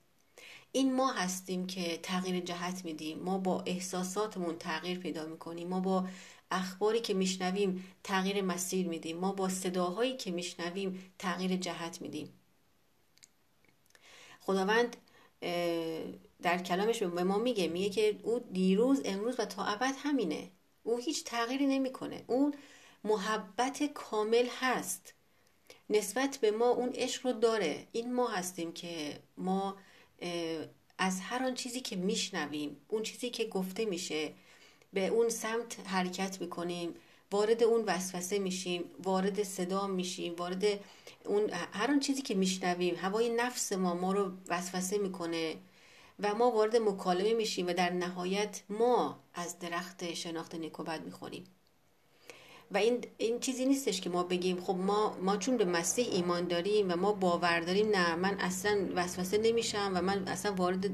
[0.72, 3.18] این ما هستیم که تغییر جهت میدیم.
[3.18, 5.68] ما با احساساتمون تغییر پیدا می‌کنیم.
[5.68, 6.08] ما با
[6.50, 9.16] اخباری که میشنویم تغییر مسیر میدیم.
[9.16, 12.32] ما با صداهایی که میشنویم تغییر جهت میدیم.
[14.40, 14.96] خداوند
[16.42, 20.50] در کلامش به ما میگه میگه که او دیروز امروز و تا ابد همینه.
[20.82, 22.24] او هیچ تغییری نمی‌کنه.
[22.26, 22.54] اون
[23.04, 25.14] محبت کامل هست.
[25.90, 27.86] نسبت به ما اون عشق رو داره.
[27.92, 29.76] این ما هستیم که ما
[30.98, 34.32] از هر آن چیزی که میشنویم اون چیزی که گفته میشه
[34.92, 36.94] به اون سمت حرکت می‌کنیم
[37.32, 40.64] وارد اون وسوسه میشیم وارد صدا میشیم وارد
[41.24, 45.56] اون هر آن چیزی که میشنویم هوای نفس ما ما رو وسوسه می‌کنه
[46.20, 51.44] و ما وارد مکالمه میشیم و در نهایت ما از درخت شناخت نیکوبد می‌خوریم.
[52.70, 56.48] و این این چیزی نیستش که ما بگیم خب ما ما چون به مسیح ایمان
[56.48, 60.90] داریم و ما باور داریم نه من اصلا وسوسه نمیشم و من اصلا وارد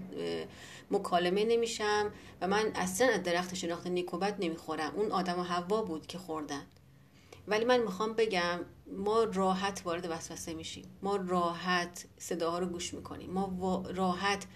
[0.91, 4.93] مکالمه نمیشم و من اصلا از درخت شناخت نیکوبت نمی‌خورم.
[4.97, 6.63] اون آدم و حوا بود که خوردن.
[7.49, 8.61] ولی من می‌خوام بگم
[8.97, 10.85] ما راحت وارد وسوسه میشیم.
[11.03, 13.31] ما راحت صداها رو گوش می‌کنیم.
[13.31, 14.47] ما راحت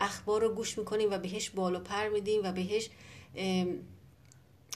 [0.00, 2.90] اخبار رو گوش می‌کنیم و بهش بال و پر میدیم و بهش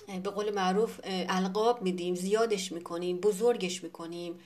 [0.06, 4.40] به قول معروف القاب میدیم زیادش می‌کنیم بزرگش می‌کنیم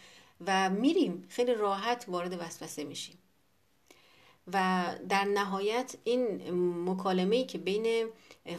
[0.46, 1.24] و میریم.
[1.28, 3.18] خیلی راحت وارد وسوسه میشیم.
[4.52, 6.50] و در نهایت این
[6.90, 8.06] مکالمه ای که بین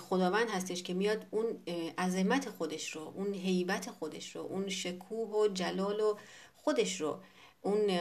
[0.10, 1.46] خداوند هستش که میاد اون
[1.98, 6.16] عظمت خودش رو اون هیبت خودش رو اون شکوه و جلال و
[6.56, 7.20] خودش رو
[7.62, 7.98] اون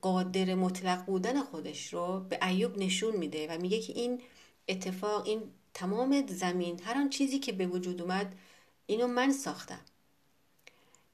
[0.00, 4.20] قادر مطلق بودن خودش رو به ایوب نشون میده و میگه که این
[4.68, 5.42] اتفاق این
[5.80, 8.38] تمام زمین هر آن چیزی که به وجود اومد
[8.86, 9.80] اینو من ساختم.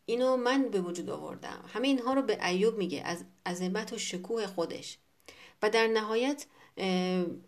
[0.06, 1.64] اینو من به وجود آوردم.
[1.68, 4.98] همه اینها رو به ایوب میگه از عظمت و شکوه خودش.
[5.62, 6.46] و در نهایت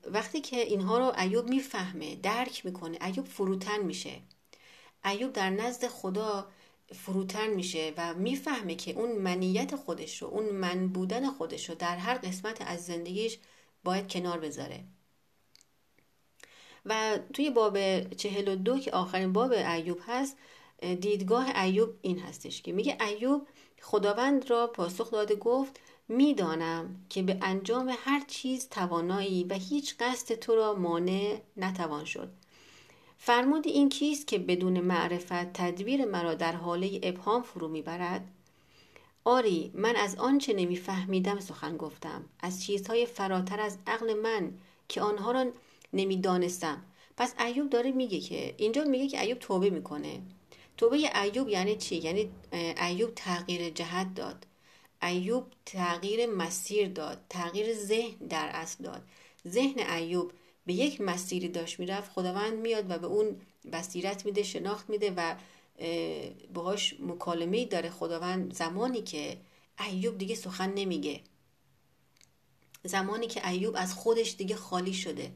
[0.04, 4.20] وقتی که اینها رو ایوب می‌فهمه درک می‌کنه ایوب فروتن میشه.
[5.04, 6.48] ایوب در نزد خدا
[6.92, 11.96] فروتن میشه و می‌فهمه که اون منیت خودش رو اون من بودن خودش رو در
[11.96, 13.38] هر قسمت از زندگیش
[13.85, 14.85] باید کنار بذاره.
[16.88, 20.37] و توی باب چهل و دو که آخرین باب ایوب هست
[21.01, 23.46] دیدگاه ایوب این هستش که میگه ایوب
[23.81, 30.35] خداوند را پاسخ داده گفت می‌دانم که به انجام هر چیز توانایی و هیچ قصد
[30.35, 32.29] تو را مانع نتوان شد.
[33.18, 38.24] فرمود این کیست که بدون معرفت تدبیر مرا در حاله ابهام فرو می‌برد؟
[39.24, 42.24] آری من از آنچه نمیفهمیدم سخن گفتم.
[42.40, 44.53] از چیزهای فراتر از عقل من
[44.88, 45.46] که آنها را
[45.92, 46.85] نمی‌دانستم.
[47.16, 50.22] پس ایوب داره میگه که اینجا میگه که ایوب توبه می‌کنه.
[50.77, 52.31] توبه ایوب یعنی چی؟ یعنی
[52.83, 54.46] ایوب تغییر جهت داد.
[55.03, 57.24] ایوب تغییر مسیر داد.
[57.29, 59.03] تغییر ذهن در اصل داد.
[59.48, 60.33] ذهن ایوب
[60.66, 63.40] به یک مسیری داشت می‌رفت خداوند میاد و به اون
[63.72, 65.35] بصیرت میده شناخت میده و
[66.55, 69.37] باهاش مکالمه داره خداوند زمانی که
[69.90, 71.20] ایوب دیگه سخن نمیگه.
[72.85, 75.33] زمانی که ایوب از خودش دیگه خالی شده.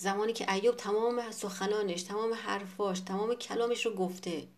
[0.00, 4.48] زمانی که ایوب تمام سخنانش تمام حرفاش تمام کلامش رو گفته.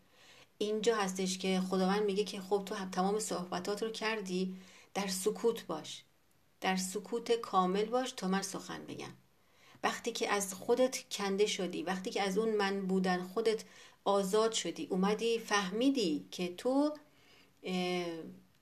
[0.58, 4.56] اینجا هستش که خداوند میگه که خب تو تمام صحبتات رو کردی
[4.94, 6.04] در سکوت باش.
[6.60, 9.12] در سکوت کامل باش تا من سخن بگم.
[9.82, 13.64] وقتی که از خودت کنده شدی وقتی که از اون من بودن خودت
[14.04, 16.94] آزاد شدی اومدی فهمیدی که تو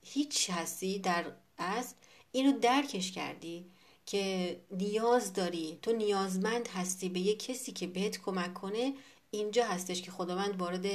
[0.02, 1.94] هیچ هستی در از
[2.32, 3.66] اینو درکش کردی.
[4.09, 5.79] که نیاز داری.
[5.83, 7.09] تو نیازمند هستی.
[7.09, 8.94] به یک کسی که بهت کمک کنه
[9.31, 10.87] اینجا هستش که خداوند وارد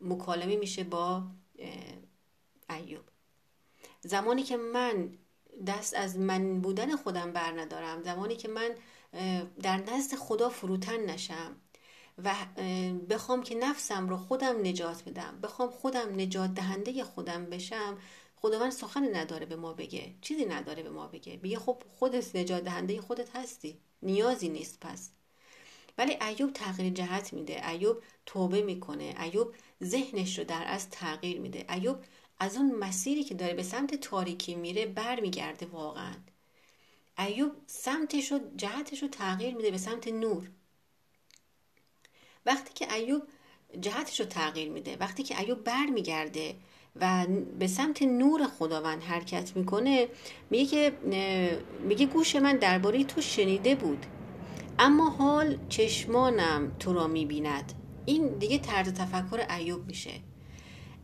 [0.00, 1.22] مکالمه میشه با
[2.70, 3.04] ایوب.
[4.00, 5.12] زمانی که من
[5.66, 8.70] دست از من بودن خودم بر ندارم زمانی که من
[9.62, 11.56] در نزد خدا فروتن نشم
[12.24, 12.34] و
[13.10, 17.98] بخوام که نفسم رو خودم نجات بدم بخوام خودم نجات دهنده خودم بشم
[18.40, 21.36] خداوند سخن نداره به ما بگه چیزی نداره به ما بگه.
[21.36, 25.10] بگه خب خودت نجات دهنده خودت هستی نیازی نیست پس.
[25.98, 31.66] ولی ایوب تغییر جهت میده ایوب توبه می‌کنه ایوب ذهنش رو در از تغییر میده.
[31.74, 31.96] ایوب
[32.38, 36.14] از اون مسیری که داره به سمت تاریکی میره برمیگرده واقعا.
[37.18, 40.50] ایوب سمتش رو جهتش رو تغییر میده به سمت نور.
[42.46, 43.22] وقتی که ایوب
[43.80, 46.56] جهتش رو تغییر میده وقتی که ایوب برمیگرده
[46.96, 47.26] و
[47.58, 50.08] به سمت نور خداوند حرکت می‌کنه
[50.50, 50.92] میگه که
[51.88, 54.06] میگه گوش من درباره تو شنیده بود
[54.78, 57.72] اما حال چشمانم تو را می‌بیند.
[58.06, 60.12] این دیگه طرز تفکر ایوب میشه.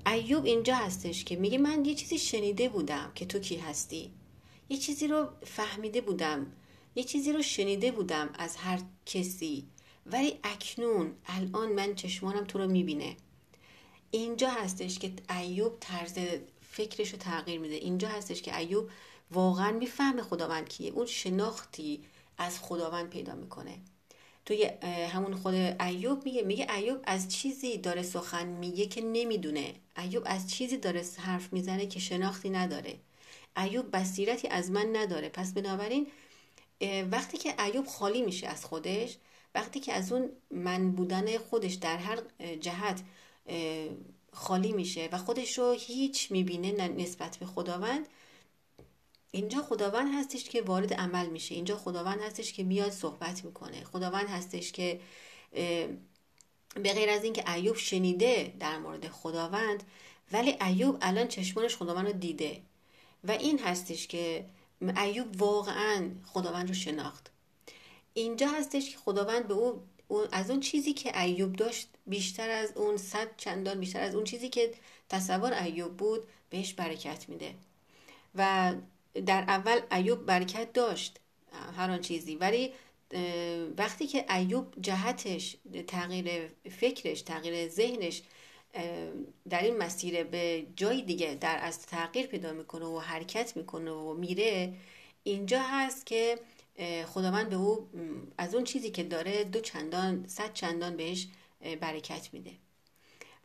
[0.07, 4.13] ایوب اینجا هستش که میگه من یه چیزی شنیده بودم که تو کی هستی.
[4.69, 6.47] یه چیزی رو فهمیده بودم.
[6.95, 9.65] یه چیزی رو شنیده بودم از هر کسی.
[10.07, 13.17] ولی اکنون الان من چشمانم تو رو می‌بینه.
[14.15, 16.19] اینجا هستش که ایوب طرز
[16.71, 17.75] فکرش رو تغییر میده.
[17.75, 18.91] اینجا هستش که ایوب
[19.31, 20.91] واقعا می‌فهمه خداوند کیه.
[20.91, 22.05] اون شناختی
[22.39, 23.79] از خداوند پیدا می‌کنه.
[24.47, 24.65] توی
[25.13, 29.75] همون خود ایوب میگه میگه ایوب از چیزی داره سخن میگه که نمی‌دونه.
[29.99, 32.95] ایوب از چیزی داره حرف می‌زنه که شناختی نداره.
[33.57, 35.29] ایوب بصیرتی از من نداره.
[35.29, 36.07] پس بنابراین
[37.11, 39.17] وقتی که ایوب خالی میشه از خودش
[39.55, 42.19] وقتی که از اون من بودن خودش در هر
[42.61, 43.03] جهت
[44.33, 48.09] خالی میشه و خودش رو هیچ می‌بینه نسبت به خداوند.
[49.31, 51.55] اینجا خداوند هستش که وارد عمل میشه.
[51.55, 53.85] اینجا خداوند هستش که میاد صحبت می‌کنه.
[53.85, 55.01] خداوند هستش که
[56.75, 59.83] به غیر از اینکه ایوب شنیده در مورد خداوند
[60.33, 62.63] ولی ایوب الان چشمانش خداوند رو دیده.
[63.25, 64.45] و این هستش که
[64.97, 67.31] ایوب واقعا خداوند رو شناخت.
[68.15, 69.83] اینجا هستش که خداوند به او
[70.33, 74.49] از اون چیزی که ایوب داشت بیشتر از اون صد چندان بیشتر از اون چیزی
[74.49, 74.71] که
[75.09, 77.55] تصور ایوب بود بهش برکت میده.
[78.35, 78.73] و
[79.27, 81.21] در اول ایوب برکت داشت
[81.77, 82.37] هر آن چیزی.
[82.37, 82.73] ولی
[83.77, 88.23] وقتی که ایوب جهتش تغییر فکرش تغییر ذهنش
[89.51, 94.15] در این مسیر به جای دیگه در از تغییر پیدا می‌کنه و حرکت می‌کنه و
[94.15, 94.75] میره
[95.23, 96.39] اینجا هست که
[97.07, 97.91] خداوند به او
[98.39, 101.29] از اون چیزی که داره دو چندان صد چندان بهش
[101.81, 102.51] برکت میده.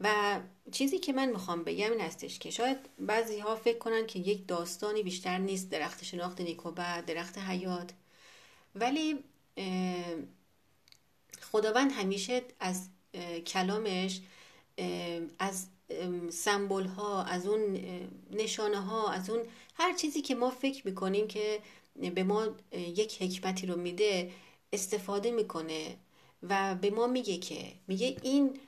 [0.01, 0.39] و
[0.71, 4.47] چیزی که من می‌خوام بگم این هستش که شاید بعضی ها فکر کنن که یک
[4.47, 7.91] داستانی بیشتر نیست درخت شناخت نیکوبت درخت حیات.
[8.75, 9.23] ولی
[11.51, 12.87] خداوند همیشه از
[13.47, 14.21] کلامش
[15.39, 15.67] از
[16.31, 17.79] سمبل ها از اون
[18.31, 19.43] نشانه ها از اون
[19.75, 21.59] هر چیزی که ما فکر می‌کنیم که
[21.99, 24.31] به ما یک حکمتی رو میده
[24.73, 25.97] استفاده می‌کنه
[26.43, 28.59] و به ما میگه که میگه این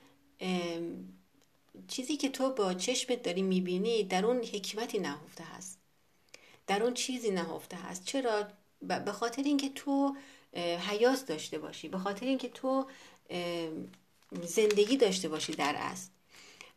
[1.88, 5.78] چیزی که تو با چشمت داری می‌بینی در اون حکمتی نهفته هست.
[6.66, 8.04] در اون چیزی نهفته هست.
[8.04, 8.48] چرا؟
[8.80, 10.16] به خاطر اینکه تو
[10.88, 11.88] حیات داشته باشی.
[11.88, 12.86] به خاطر اینکه تو
[14.42, 16.10] زندگی داشته باشی در اصل.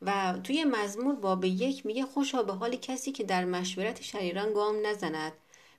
[0.02, 4.88] و توی مزمور باب یک میگه خوشا به حال کسی که در مشورت شریران گام
[4.88, 5.34] نزند.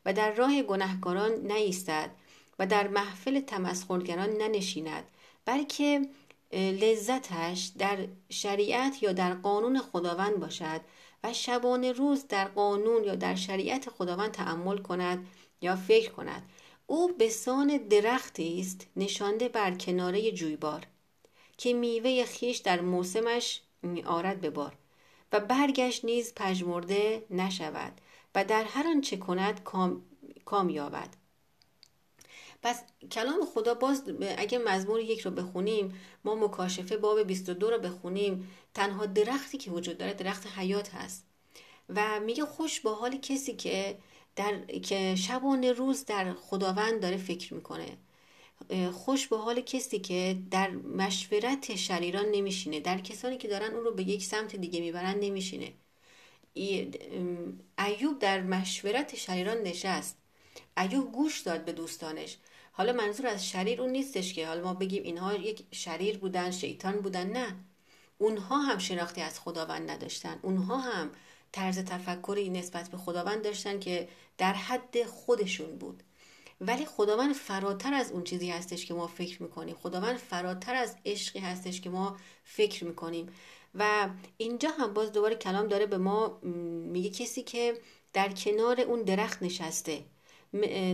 [0.06, 2.10] و در راه گناهکاران نیستد
[2.58, 5.04] و در محفل تمسخرگران ننشیند
[5.44, 6.08] بلکه
[6.52, 7.98] لذتش در
[8.30, 10.80] شریعت یا در قانون خداوند باشد
[11.24, 15.26] و شبانه روز در قانون یا در شریعت خداوند تعمل کند
[15.60, 16.42] یا فکر کند.
[16.86, 20.86] او به سان درختی است نشانده بر کناره جویبار
[21.58, 23.60] که میوه خیش در موسمش
[24.04, 24.72] آرد به بار
[25.32, 28.00] و برگشت نیز پژمرده نشود.
[28.36, 30.02] و در هر آنچه کند کام،
[30.44, 31.08] کامیابد
[32.62, 34.02] پس کلام خدا باز
[34.38, 35.94] اگه مزمور یک رو بخونیم
[36.24, 41.26] ما مکاشفه باب 22 رو بخونیم تنها درختی که وجود داره درخت حیات هست.
[41.88, 43.98] و میگه خوش با حال کسی که
[44.36, 47.96] در که شبانه روز در خداوند داره فکر می‌کنه.
[48.92, 53.94] خوش به حال کسی که در مشورت شریران نمیشینه در کسانی که دارن اون رو
[53.94, 55.72] به یک سمت دیگه می‌برن نمیشینه.
[58.26, 60.16] در مشورت شریران نشست.
[60.76, 62.36] ایوب گوش داد به دوستانش.
[62.72, 64.46] حالا منظور از شریر اون نیستش که.
[64.46, 67.26] حالا ما بگیم اینها یک شریر بودن شیطان بودن.
[67.26, 67.56] نه.
[68.18, 70.38] اونها هم شناختی از خداوند نداشتن.
[70.42, 71.10] اونها هم
[71.52, 74.08] طرز تفکری نسبت به خداوند داشتن که
[74.38, 76.02] در حد خودشون بود.
[76.60, 79.74] ولی خداوند فراتر از اون چیزی هستش که ما فکر می‌کنیم.
[79.74, 83.28] خداوند فراتر از عشقی هستش که ما فکر می‌کنیم.
[83.78, 86.38] و اینجا هم باز دوباره کلام داره به ما
[86.92, 87.78] میگه کسی که
[88.16, 90.04] در کنار اون درخت نشسته.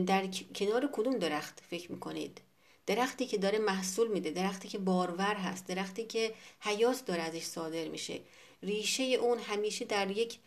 [0.07, 2.41] در کنار کدوم درخت فکر می‌کنید؟
[2.87, 7.89] درختی که داره محصول میده درختی که بارور هست درختی که حیات داره ازش صادر
[7.89, 8.21] میشه.
[8.63, 10.39] ریشه اون همیشه در یک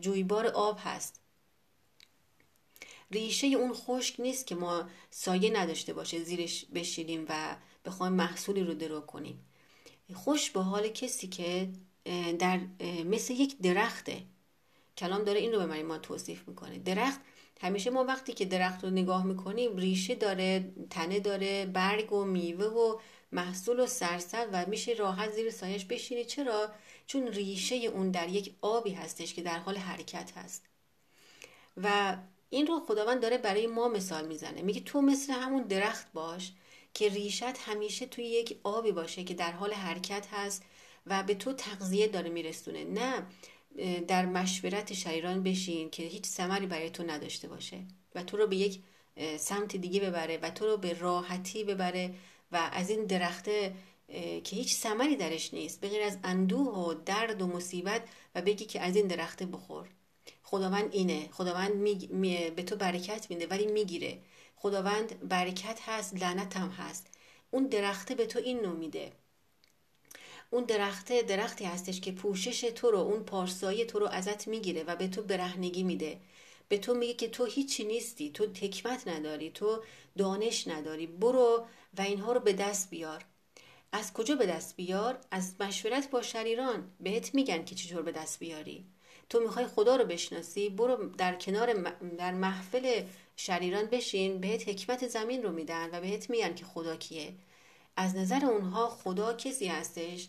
[0.00, 1.20] جویبار آب هست.
[3.10, 8.74] ریشه اون خشک نیست که ما سایه نداشته باشه زیرش بشینیم و بخوایم محصولی رو
[8.74, 9.46] درو کنیم.
[10.14, 11.68] خوش به حال کسی که
[12.38, 12.60] در
[13.04, 14.22] مثل یک درخته.
[14.98, 16.78] کلام داره این رو به ما توصیف می‌کنه.
[16.78, 17.20] درخت
[17.60, 22.66] همیشه ما وقتی که درخت رو نگاه می‌کنیم ریشه داره تنه داره برگ و میوه
[22.66, 22.98] و
[23.32, 26.70] محصول و سرسد و میشه راحت زیر سایش بشینی چرا؟
[27.06, 30.64] چون ریشه اون در یک آبی هستش که در حال حرکت هست.
[31.76, 32.16] و
[32.50, 34.62] این رو خداوند داره برای ما مثال می‌زنه.
[34.62, 36.52] میگه تو مثل همون درخت باش
[36.94, 40.62] که ریشت همیشه توی یک آبی باشه که در حال حرکت هست
[41.06, 42.84] و به تو تغذیه داره میرسونه.
[42.84, 43.26] نه
[44.08, 47.78] در مشورت شریران بشین که هیچ ثمری برای تو نداشته باشه
[48.14, 48.80] و تو رو به یک
[49.38, 52.14] سمت دیگه ببره و تو رو به راحتی ببره
[52.52, 53.74] و از این درخته
[54.44, 58.02] که هیچ ثمری درش نیست به غیر از اندوه و درد و مصیبت
[58.34, 59.88] و بگی که از این درخته بخور.
[60.42, 61.28] خداوند اینه.
[61.32, 62.50] خداوند می...
[62.56, 64.18] به تو برکت میده ولی می‌گیره.
[64.56, 67.06] خداوند برکت هست لعنت هم هست.
[67.50, 69.12] اون درخته به تو این نو میده.
[70.54, 74.96] اون درخته درختی هستش که پوشش تو رو اون پارسایی تو رو ازت می‌گیره و
[74.96, 76.18] به تو برهنگی میده.
[76.68, 79.82] به تو میگه که تو هیچی نیستی تو حکمت نداری تو
[80.18, 81.06] دانش نداری.
[81.06, 81.66] برو
[81.98, 83.24] و اینها رو به دست بیار.
[83.92, 86.90] از کجا به دست بیار؟ از مشورت با شریران.
[87.00, 88.84] بهت میگن که چطور به دست بیاری.
[89.28, 91.72] تو می‌خوای خدا رو بشناسی برو در کنار
[92.18, 93.02] در محفل
[93.36, 94.40] شریران بشین.
[94.40, 97.32] بهت حکمت زمین رو میدن و بهت میگن که خدا کیه.
[97.96, 100.28] از نظر اونها خدا کسی هستش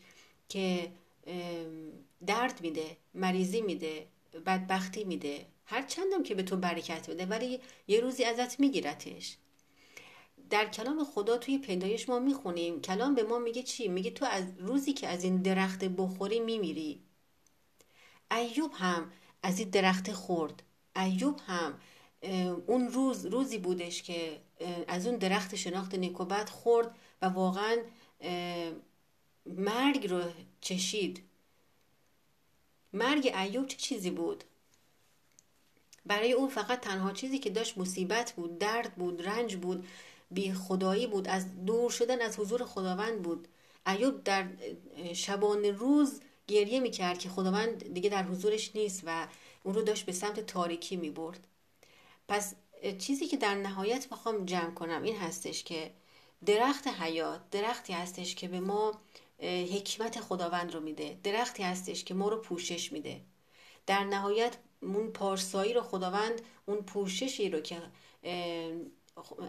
[0.50, 0.92] که
[2.26, 4.08] درد میده مریضی میده
[4.46, 9.38] بدبختی میده هر چندم که به تو برکت بده ولی یه روزی ازت میگیرتش.
[10.50, 14.44] در کلام خدا توی پیدایش ما می‌خونیم کلام به ما میگه چی؟ میگه تو از
[14.58, 17.02] روزی که از این درخت بخوری میمیری.
[18.32, 19.12] ایوب هم
[19.44, 20.64] از این درخت خورد.
[20.96, 21.80] ایوب هم
[22.68, 24.42] اون روز روزی بودش که
[24.88, 27.78] از اون درخت شناخت نیکوبت خورد و واقعا
[29.46, 30.22] مرگ رو
[30.62, 31.24] چشید.
[32.94, 34.44] مرگ ایوب چه چیزی بود؟
[36.06, 39.88] برای اون فقط تنها چیزی که داشت مصیبت بود درد بود رنج بود
[40.32, 43.48] بی خدایی بود از دور شدن از حضور خداوند بود.
[43.88, 44.48] ایوب در
[45.14, 49.28] شبان روز گریه می‌کرد که خداوند دیگه در حضورش نیست و
[49.64, 51.48] اون رو داشت به سمت تاریکی می‌برد.
[52.28, 52.56] پس
[53.00, 55.92] چیزی که در نهایت بخوام جمع کنم این هستش که
[56.46, 59.02] درخت حیات درختی هستش که به ما
[59.40, 61.18] حکمت خداوند رو میده.
[61.24, 63.22] درختی هستش که ما رو پوشش میده.
[63.86, 67.82] در نهایت اون پارسایی رو خداوند اون پوششی رو که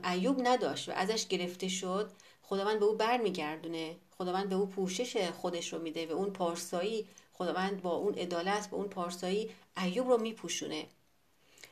[0.04, 2.10] ایوب نداشت و ازش گرفته شد
[2.42, 3.96] خداوند به او برمیگردونه.
[4.18, 8.76] خداوند به او پوشش خودش رو میده و اون پارسایی خداوند با اون عدالت به
[8.76, 10.86] اون پارسایی ایوب رو میپوشونه.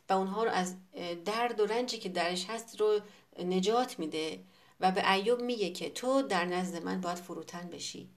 [0.08, 0.76] و اونها رو از
[1.24, 3.00] درد و رنجی که درش هست رو
[3.38, 4.38] نجات میده.
[4.80, 8.08] و به ایوب میگه که تو در نزد من باید فروتن بشی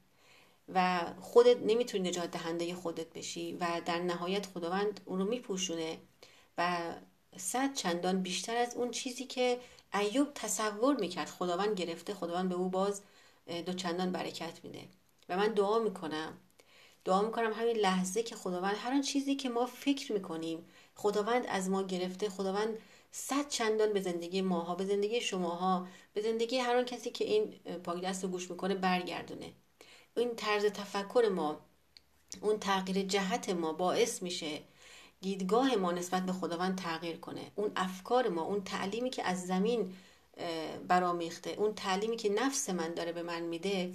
[0.74, 5.98] و خودت نمی‌تونی نجات دهنده خودت بشی و در نهایت خداوند اون رو میپوشونه
[6.58, 6.80] و
[7.38, 9.60] صد چندان بیشتر از اون چیزی که
[9.94, 13.02] ایوب تصور می‌کرد خداوند گرفته خداوند به او باز
[13.66, 14.88] دو چندان برکت میده.
[15.30, 16.38] و من دعا می‌کنم.
[17.06, 21.70] دعا می‌کنم همین لحظه که خداوند هر آن چیزی که ما فکر می‌کنیم خداوند از
[21.70, 22.78] ما گرفته خداوند
[23.20, 27.54] صد چندان به زندگی ماها به زندگی شماها به زندگی هر آن کسی که این
[27.84, 29.54] پاکدست رو گوش می‌کنه برگردونه.
[30.18, 31.60] این طرز تفکر ما
[32.42, 34.62] اون تغییر جهت ما باعث میشه
[35.22, 37.52] دیدگاه ما نسبت به خداوند تغییر کنه.
[37.56, 39.94] اون افکار ما اون تعلیمی که از زمین
[40.88, 43.92] برامیخته اون تعلیمی که نفس من داره به من میده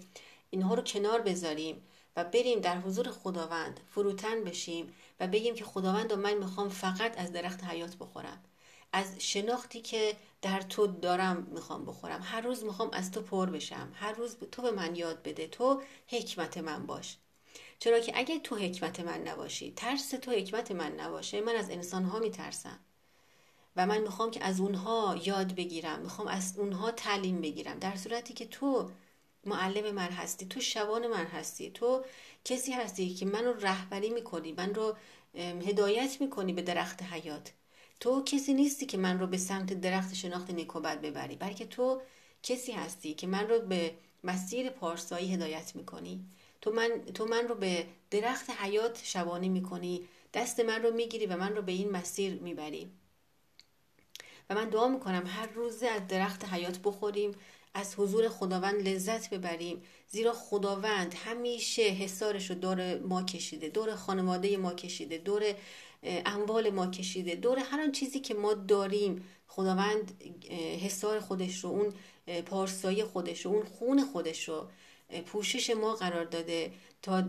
[0.50, 1.82] اینها رو کنار بذاریم
[2.16, 7.18] و بریم در حضور خداوند فروتن بشیم و بگیم که خداوند و من می‌خوام فقط
[7.18, 8.44] از درخت حیات بخورم.
[8.92, 12.20] از شناختی که در تو دارم می‌خوام بخورم.
[12.24, 13.92] هر روز می‌خوام از تو پر بشم.
[13.94, 15.46] هر روز تو به من یاد بده.
[15.46, 17.16] تو حکمت من باش.
[17.78, 21.40] چرا که اگه تو حکمت من نباشی ترس تو حکمت من نباشه.
[21.40, 22.78] من از انسان ها میترسم.
[23.76, 26.00] و من می‌خوام که از اونها یاد بگیرم.
[26.00, 27.78] می‌خوام از اونها تعلیم بگیرم.
[27.78, 28.90] در صورتی که تو
[29.44, 32.04] معلم من هستی تو شبان من هستی تو
[32.44, 34.96] کسی هستی که من رو رهبری می‌کنی من رو
[35.34, 37.52] هدایت می‌کنی به درخت حیات.
[38.02, 42.00] تو کسی نیستی که من رو به سمت درخت شناخت نیکوبت ببری بلکه تو
[42.42, 43.94] کسی هستی که من رو به
[44.24, 46.24] مسیر پارسایی هدایت می‌کنی.
[46.60, 50.08] تو من, تو من رو به درخت حیات شبانی می‌کنی.
[50.34, 52.90] دست من رو می‌گیری و من رو به این مسیر می‌بری.
[54.50, 57.32] و من دعا می‌کنم هر روزه از درخت حیات بخوریم
[57.74, 59.82] از حضور خداوند لذت ببریم.
[60.08, 65.42] زیرا خداوند همیشه حسارش رو دور ما کشیده دور خانواده ما کشیده دور
[66.02, 67.34] اموال ما کشیده.
[67.34, 70.22] دور هر آن چیزی که ما داریم خداوند
[70.84, 71.92] حسار خودش رو اون
[72.42, 74.68] پارسایی خودش رو اون خون خودش رو
[75.26, 76.72] پوشش ما قرار داده
[77.02, 77.24] تا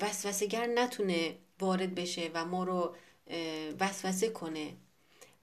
[0.00, 2.94] وسوسهگر نتونه وارد بشه و ما رو
[3.80, 4.72] وسوسه کنه.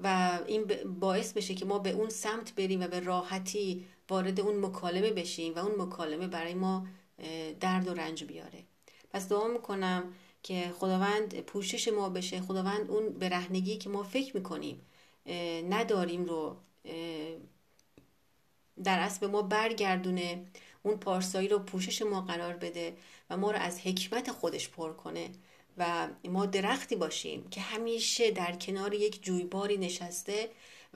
[0.04, 0.64] و این
[1.00, 5.56] باعث بشه که ما به اون سمت بریم و به راحتی وارد اون مکالمه بشیم
[5.56, 6.88] و اون مکالمه برای ما
[7.60, 8.64] درد و رنج بیاره.
[9.12, 10.14] پس دعا می‌کنم
[10.44, 14.82] که خداوند پوشش ما بشه خداوند اون برهنگی که ما فکر می‌کنیم
[15.70, 16.58] نداریم رو
[18.84, 20.46] در اصل به ما برگردونه
[20.84, 22.98] اون پارسایی رو پوشش ما قرار بده
[23.30, 25.30] و ما رو از حکمت خودش پر کنه
[25.78, 30.50] و ما درختی باشیم که همیشه در کنار یک جویباری نشسته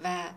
[0.03, 0.29] و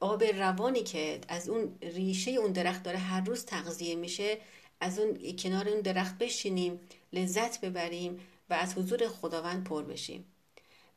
[0.00, 4.38] آب روانی که از اون ریشه اون درخت داره هر روز تغذیه میشه
[4.80, 6.80] از اون کنار اون درخت بشینیم
[7.12, 10.24] لذت ببریم و از حضور خداوند پر بشیم.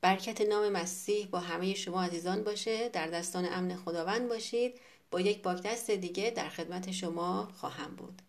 [0.02, 2.90] برکت نام مسیح با همه شما عزیزان باشه.
[2.90, 4.80] در دستان امن خداوند باشید.
[5.12, 8.22] با یک باک دست دیگه در خدمت شما خواهم بود.